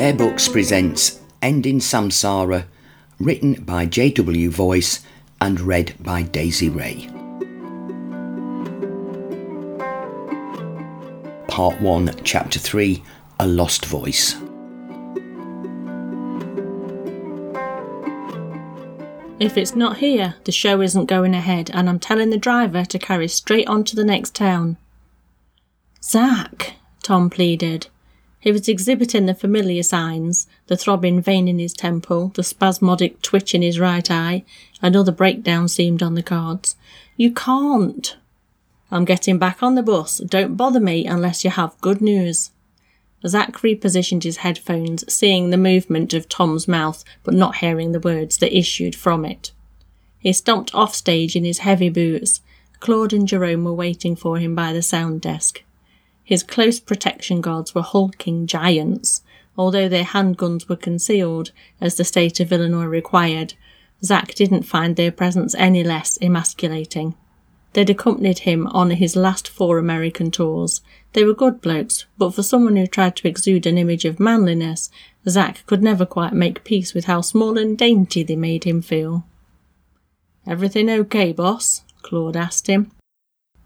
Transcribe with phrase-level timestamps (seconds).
[0.00, 2.64] Bear Books presents Ending Samsara,
[3.18, 4.48] written by J.W.
[4.48, 5.04] Voice
[5.42, 7.06] and read by Daisy Ray.
[11.48, 13.02] Part 1, Chapter 3
[13.40, 14.36] A Lost Voice.
[19.38, 22.98] If it's not here, the show isn't going ahead, and I'm telling the driver to
[22.98, 24.78] carry straight on to the next town.
[26.02, 27.88] Zack, Tom pleaded.
[28.40, 33.54] He was exhibiting the familiar signs the throbbing vein in his temple, the spasmodic twitch
[33.54, 34.44] in his right eye.
[34.80, 36.74] Another breakdown seemed on the cards.
[37.16, 38.16] You can't.
[38.90, 40.18] I'm getting back on the bus.
[40.18, 42.50] Don't bother me unless you have good news.
[43.26, 48.38] Zack repositioned his headphones, seeing the movement of Tom's mouth, but not hearing the words
[48.38, 49.52] that issued from it.
[50.18, 52.40] He stomped off stage in his heavy boots.
[52.80, 55.62] Claude and Jerome were waiting for him by the sound desk.
[56.30, 59.22] His close protection guards were hulking giants.
[59.58, 63.54] Although their handguns were concealed, as the state of Illinois required,
[64.04, 67.16] Zack didn't find their presence any less emasculating.
[67.72, 70.82] They'd accompanied him on his last four American tours.
[71.14, 74.88] They were good blokes, but for someone who tried to exude an image of manliness,
[75.28, 79.24] Zack could never quite make peace with how small and dainty they made him feel.
[80.46, 81.82] Everything okay, boss?
[82.02, 82.92] Claude asked him.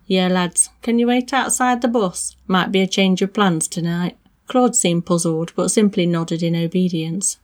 [0.06, 0.70] Yeah, lads.
[0.82, 2.36] Can you wait outside the bus?
[2.46, 4.16] Might be a change of plans tonight.
[4.46, 7.38] Claude seemed puzzled, but simply nodded in obedience.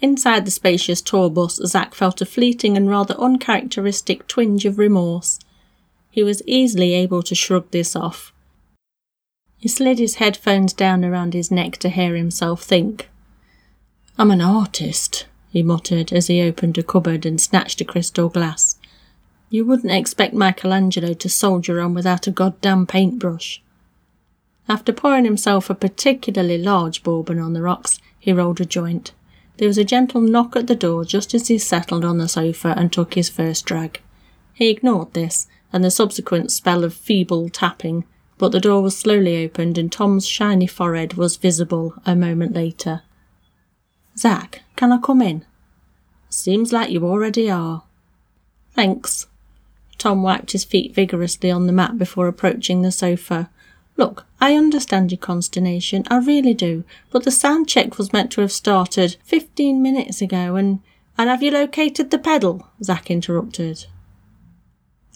[0.00, 5.38] Inside the spacious tour bus, Zack felt a fleeting and rather uncharacteristic twinge of remorse.
[6.10, 8.32] He was easily able to shrug this off.
[9.56, 13.08] He slid his headphones down around his neck to hear himself think.
[14.18, 18.76] I'm an artist, he muttered as he opened a cupboard and snatched a crystal glass.
[19.52, 23.62] You wouldn't expect Michelangelo to soldier on without a goddamn paintbrush.
[24.66, 29.12] After pouring himself a particularly large bourbon on the rocks, he rolled a joint.
[29.58, 32.72] There was a gentle knock at the door just as he settled on the sofa
[32.78, 34.00] and took his first drag.
[34.54, 38.06] He ignored this and the subsequent spell of feeble tapping,
[38.38, 43.02] but the door was slowly opened and Tom's shiny forehead was visible a moment later.
[44.16, 45.44] Zack, can I come in?
[46.30, 47.82] Seems like you already are.
[48.74, 49.26] Thanks.
[50.02, 53.48] Tom wiped his feet vigorously on the mat before approaching the sofa.
[53.96, 56.82] Look, I understand your consternation, I really do,
[57.12, 60.80] but the sound check was meant to have started fifteen minutes ago, and
[61.16, 62.66] and have you located the pedal?
[62.82, 63.86] Zack interrupted.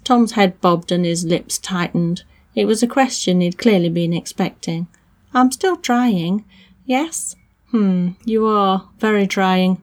[0.05, 2.23] Tom's head bobbed and his lips tightened.
[2.55, 4.87] It was a question he'd clearly been expecting.
[5.35, 6.45] I'm still trying.
[6.85, 7.35] Yes?
[7.73, 8.89] Hmm, you are.
[9.01, 9.81] Very trying.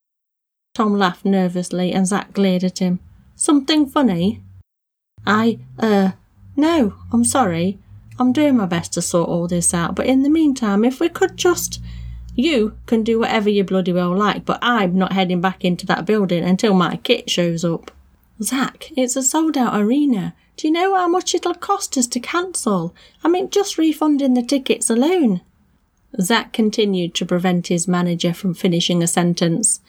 [0.74, 3.02] Tom laughed nervously and Zack glared at him.
[3.36, 4.40] Something funny?
[5.26, 6.12] I, uh,
[6.56, 7.80] no, I'm sorry.
[8.20, 11.10] I'm doing my best to sort all this out, but in the meantime, if we
[11.10, 11.82] could just.
[12.36, 16.06] You can do whatever you bloody well like, but I'm not heading back into that
[16.06, 17.92] building until my kit shows up.
[18.42, 20.34] Zack, it's a sold out arena.
[20.58, 22.96] Do you know how much it'll cost us to cancel?
[23.24, 25.42] I mean, just refunding the tickets alone.
[26.22, 29.80] Zack continued to prevent his manager from finishing a sentence.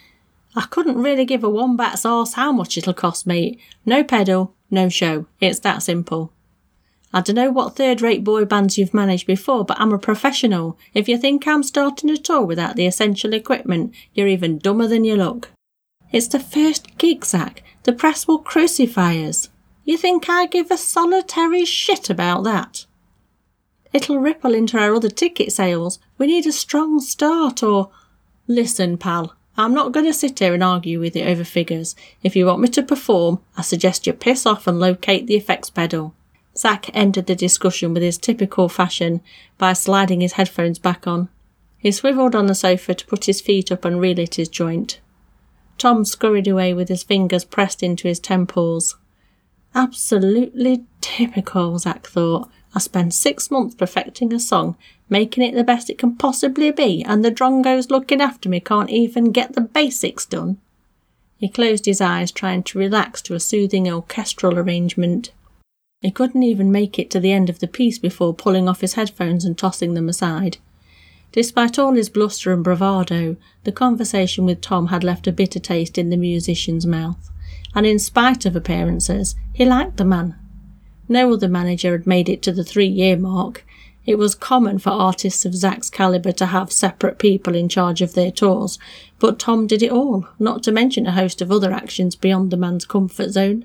[0.56, 3.60] I couldn't really give a one wombat's arse how much it'll cost, mate.
[3.84, 5.26] No pedal, no show.
[5.40, 6.32] It's that simple.
[7.12, 10.78] I don't know what third rate boy bands you've managed before, but I'm a professional.
[10.94, 15.04] If you think I'm starting a tour without the essential equipment, you're even dumber than
[15.04, 15.50] you look.
[16.12, 17.62] It's the first gig, Zack.
[17.84, 19.48] The press will crucify us.
[19.84, 22.86] You think I give a solitary shit about that?
[23.92, 26.00] It'll ripple into our other ticket sales.
[26.18, 27.90] We need a strong start or.
[28.46, 31.94] Listen, pal, I'm not going to sit here and argue with you over figures.
[32.22, 35.70] If you want me to perform, I suggest you piss off and locate the effects
[35.70, 36.14] pedal.
[36.56, 39.20] Zack ended the discussion with his typical fashion
[39.58, 41.28] by sliding his headphones back on.
[41.78, 45.00] He swiveled on the sofa to put his feet up and relit his joint.
[45.78, 48.96] Tom scurried away with his fingers pressed into his temples.
[49.74, 52.50] Absolutely typical, Zack thought.
[52.74, 54.76] I spent six months perfecting a song,
[55.08, 58.90] making it the best it can possibly be, and the drongos looking after me can't
[58.90, 60.58] even get the basics done.
[61.38, 65.30] He closed his eyes, trying to relax to a soothing orchestral arrangement.
[66.00, 68.94] He couldn't even make it to the end of the piece before pulling off his
[68.94, 70.58] headphones and tossing them aside.
[71.32, 75.98] Despite all his bluster and bravado, the conversation with Tom had left a bitter taste
[75.98, 77.30] in the musician's mouth,
[77.74, 80.36] and in spite of appearances, he liked the man.
[81.08, 83.64] No other manager had made it to the three year mark.
[84.06, 88.12] It was common for artists of Zack's caliber to have separate people in charge of
[88.12, 88.78] their tours,
[89.18, 92.58] but Tom did it all, not to mention a host of other actions beyond the
[92.58, 93.64] man's comfort zone.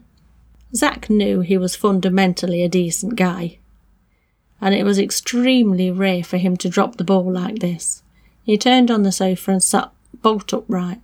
[0.74, 3.58] Zack knew he was fundamentally a decent guy,
[4.62, 8.02] and it was extremely rare for him to drop the ball like this.
[8.44, 9.92] He turned on the sofa and sat
[10.22, 11.02] bolt upright.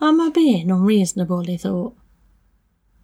[0.00, 1.44] Am I being unreasonable?
[1.44, 1.94] he thought.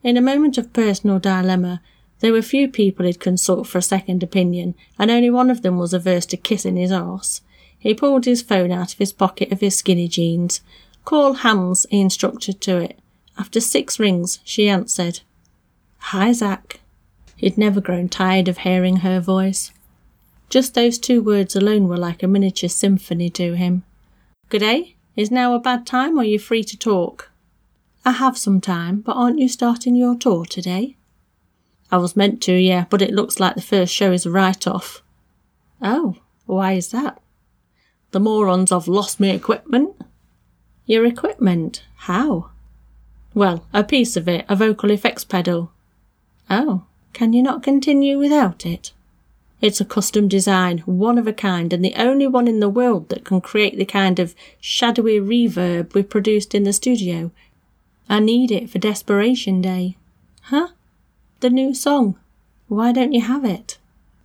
[0.03, 1.81] In a moment of personal dilemma,
[2.21, 5.77] there were few people he'd consult for a second opinion, and only one of them
[5.77, 7.43] was averse to kissing his arse.
[7.79, 10.61] He pulled his phone out of his pocket of his skinny jeans.
[11.05, 12.99] Call Hams, he instructed to it.
[13.39, 15.21] After six rings, she answered.
[15.99, 16.81] Hi, Zack.
[17.37, 19.73] He'd never grown tired of hearing her voice.
[20.49, 23.85] Just those two words alone were like a miniature symphony to him.
[24.49, 24.97] Good day.
[25.17, 27.31] Is now a bad time or are you free to talk?
[28.05, 30.96] I have some time, but aren't you starting your tour today?
[31.91, 34.67] I was meant to, yeah, but it looks like the first show is a write
[34.67, 35.03] off.
[35.81, 36.17] Oh,
[36.47, 37.21] why is that?
[38.11, 39.95] The morons have lost me equipment.
[40.87, 41.85] Your equipment?
[41.97, 42.51] How?
[43.35, 45.71] Well, a piece of it, a vocal effects pedal.
[46.49, 48.93] Oh, can you not continue without it?
[49.61, 53.09] It's a custom design, one of a kind, and the only one in the world
[53.09, 57.31] that can create the kind of shadowy reverb we produced in the studio.
[58.09, 59.97] I need it for Desperation Day.
[60.43, 60.69] Huh?
[61.47, 62.19] The new song.
[62.67, 63.79] Why don't you have it?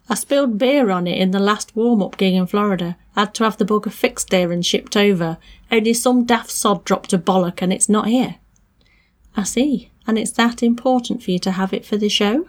[0.10, 2.98] I spilled beer on it in the last warm up gig in Florida.
[3.16, 5.38] I had to have the bugger fixed there and shipped over.
[5.72, 8.38] Only some daft sod dropped a bollock and it's not here.
[9.38, 9.92] I see.
[10.08, 12.48] And it's that important for you to have it for the show?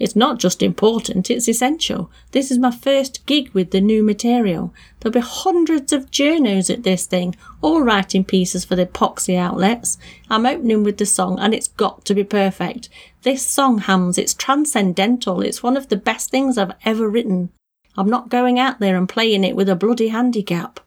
[0.00, 2.10] It's not just important, it's essential.
[2.32, 4.72] This is my first gig with the new material.
[4.98, 9.98] There'll be hundreds of journos at this thing, all writing pieces for the epoxy outlets.
[10.30, 12.88] I'm opening with the song and it's got to be perfect.
[13.22, 15.42] This song, Hams, it's transcendental.
[15.42, 17.50] It's one of the best things I've ever written.
[17.94, 20.80] I'm not going out there and playing it with a bloody handicap.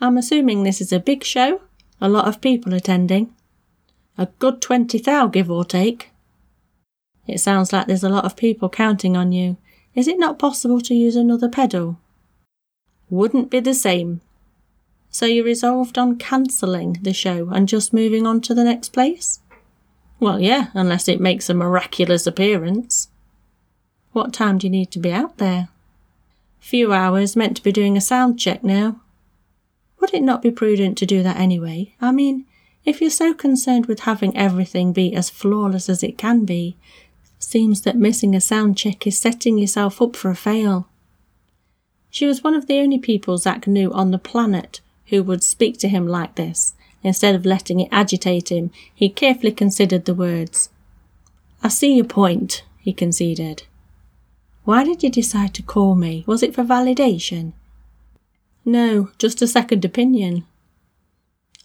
[0.00, 1.60] I'm assuming this is a big show?
[2.00, 3.32] A lot of people attending?
[4.18, 6.10] A good twenty thou, give or take.
[7.26, 9.56] It sounds like there's a lot of people counting on you.
[9.94, 11.98] Is it not possible to use another pedal?
[13.08, 14.20] Wouldn't be the same.
[15.10, 19.40] So you resolved on cancelling the show and just moving on to the next place?
[20.20, 23.08] Well, yeah, unless it makes a miraculous appearance.
[24.12, 25.68] What time do you need to be out there?
[26.58, 29.00] Few hours, meant to be doing a sound check now.
[30.00, 31.94] Would it not be prudent to do that anyway?
[32.00, 32.46] I mean,
[32.84, 36.76] if you're so concerned with having everything be as flawless as it can be,
[37.38, 40.88] seems that missing a sound check is setting yourself up for a fail.
[42.10, 45.78] She was one of the only people Zack knew on the planet who would speak
[45.78, 46.74] to him like this.
[47.02, 50.70] Instead of letting it agitate him, he carefully considered the words.
[51.62, 53.64] I see your point, he conceded.
[54.64, 56.24] Why did you decide to call me?
[56.26, 57.52] Was it for validation?
[58.64, 60.44] No, just a second opinion.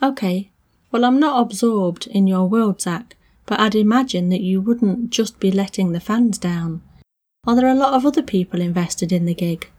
[0.03, 0.51] Okay,
[0.91, 3.15] well, I'm not absorbed in your world, Zack,
[3.51, 6.81] but I'd imagine that you wouldn't just be letting the fans down.
[7.45, 9.69] Are there a lot of other people invested in the gig?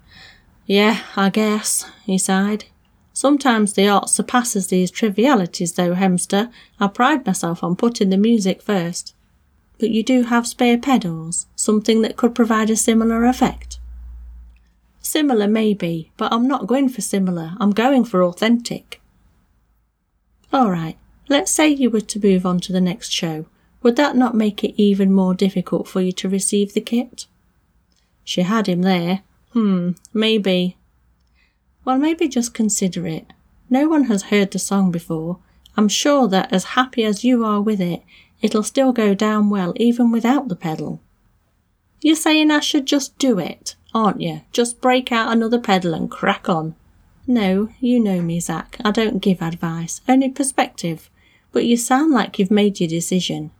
[0.66, 2.66] Yeah, I guess, he sighed.
[3.14, 6.52] Sometimes the art surpasses these trivialities, though, Hemster.
[6.78, 9.14] I pride myself on putting the music first.
[9.78, 13.78] But you do have spare pedals, something that could provide a similar effect.
[15.00, 17.54] Similar, maybe, but I'm not going for similar.
[17.58, 19.00] I'm going for authentic.
[20.52, 20.98] All right,
[21.30, 23.46] let's say you were to move on to the next show.
[23.82, 27.26] Would that not make it even more difficult for you to receive the kit?
[28.24, 29.22] She had him there.
[29.52, 30.76] Hmm, maybe.
[31.84, 33.32] Well, maybe just consider it.
[33.68, 35.38] No one has heard the song before.
[35.76, 38.02] I'm sure that as happy as you are with it,
[38.40, 41.00] it'll still go down well even without the pedal.
[42.00, 44.42] You're saying I should just do it, aren't you?
[44.52, 46.74] Just break out another pedal and crack on.
[47.26, 48.76] No, you know me, Zack.
[48.84, 51.08] I don't give advice, only perspective.
[51.52, 53.50] But you sound like you've made your decision.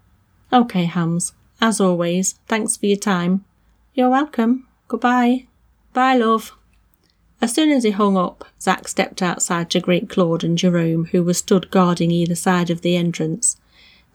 [0.52, 1.32] Okay, Hams.
[1.60, 3.44] As always, thanks for your time.
[3.94, 4.66] You're welcome.
[4.88, 5.46] Goodbye.
[5.92, 6.52] Bye, love.
[7.40, 11.22] As soon as he hung up, Zack stepped outside to greet Claude and Jerome, who
[11.22, 13.56] were stood guarding either side of the entrance.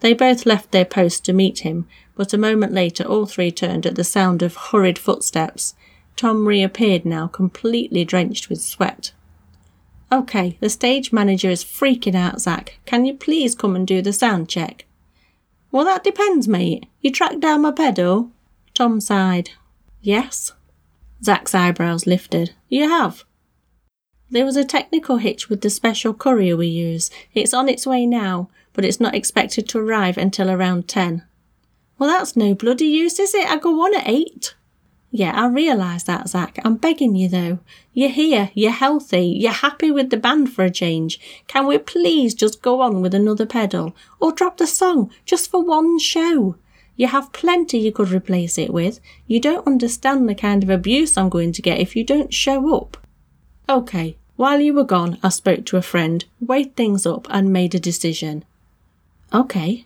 [0.00, 3.84] They both left their posts to meet him, but a moment later all three turned
[3.84, 5.74] at the sound of hurried footsteps.
[6.16, 9.12] Tom reappeared now, completely drenched with sweat.
[10.10, 12.78] Okay, the stage manager is freaking out, Zack.
[12.86, 14.86] Can you please come and do the sound check?
[15.70, 16.86] Well, that depends, mate.
[17.00, 18.30] You tracked down my pedal?
[18.74, 19.50] Tom sighed.
[20.00, 20.52] Yes.
[21.22, 22.54] Zack's eyebrows lifted.
[22.68, 23.24] You have?
[24.30, 27.10] There was a technical hitch with the special courier we use.
[27.34, 31.24] It's on its way now, but it's not expected to arrive until around 10.
[31.98, 33.48] Well, that's no bloody use, is it?
[33.48, 34.54] I go on at 8.
[35.10, 36.58] Yeah, I realise that, Zack.
[36.64, 37.60] I'm begging you, though.
[37.94, 41.18] You're here, you're healthy, you're happy with the band for a change.
[41.46, 43.96] Can we please just go on with another pedal?
[44.20, 46.56] Or drop the song, just for one show?
[46.96, 49.00] You have plenty you could replace it with.
[49.26, 52.76] You don't understand the kind of abuse I'm going to get if you don't show
[52.76, 52.98] up.
[53.68, 57.74] Okay, While you were gone, I spoke to a friend, weighed things up, and made
[57.74, 58.44] a decision.
[59.34, 59.84] Okay.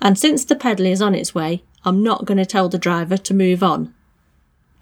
[0.00, 3.18] And since the pedal is on its way, I'm not going to tell the driver
[3.18, 3.92] to move on.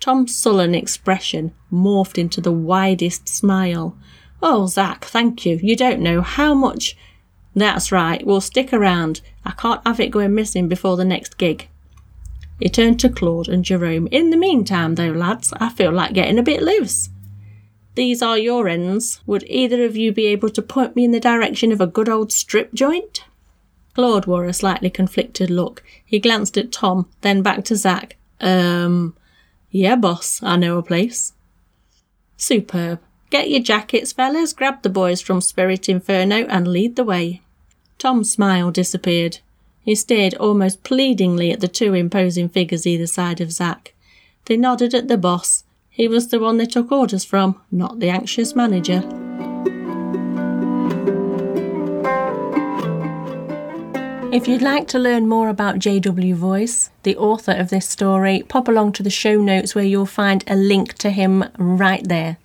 [0.01, 3.97] Tom's sullen expression morphed into the widest smile.
[4.43, 5.59] Oh, Zack, thank you.
[5.63, 6.97] You don't know how much.
[7.55, 9.23] That's right, we'll stick around.
[9.45, 11.69] I can't have it going missing before the next gig.
[12.61, 14.09] He turned to Claude and Jerome.
[14.11, 17.11] In the meantime, though, lads, I feel like getting a bit loose.
[17.95, 19.21] These are your ends.
[19.27, 22.09] Would either of you be able to point me in the direction of a good
[22.09, 23.25] old strip joint?
[23.95, 25.83] Claude wore a slightly conflicted look.
[26.05, 28.17] He glanced at Tom, then back to Zack.
[28.39, 29.17] Um,
[29.77, 31.33] yeah, boss, I know a place.
[32.37, 33.01] Superb.
[33.31, 37.43] Get your jackets, fellas, grab the boys from Spirit Inferno and lead the way.
[37.99, 39.41] Tom's smile disappeared.
[39.83, 43.95] He stared almost pleadingly at the two imposing figures either side of Zack.
[44.47, 45.65] They nodded at the boss.
[45.91, 49.26] He was the one they took orders from, not the anxious manager.
[54.37, 58.69] If you'd like to learn more about JW Voice, the author of this story, pop
[58.69, 62.37] along to the show notes where you'll find a link to him right there.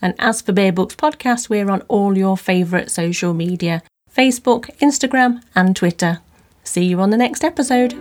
[0.00, 5.42] And as for Bear Books Podcast, we're on all your favourite social media Facebook, Instagram,
[5.54, 6.20] and Twitter.
[6.64, 7.92] See you on the next episode.